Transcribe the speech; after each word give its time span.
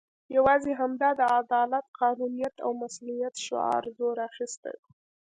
یوازې 0.37 0.71
همدا 0.79 1.09
د 1.19 1.21
عدالت، 1.39 1.85
قانونیت 2.01 2.55
او 2.65 2.71
مصونیت 2.81 3.35
شعار 3.45 3.83
زور 3.97 4.17
اخستی 4.29 4.75
وو. 4.79 4.89